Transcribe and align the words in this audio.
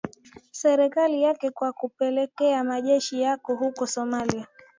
serikali 0.51 1.21
yake 1.23 1.49
kwa 1.51 1.73
kupeleka 1.73 2.63
majeshi 2.63 3.21
yake 3.21 3.53
huko 3.53 3.87
somalia 3.87 4.47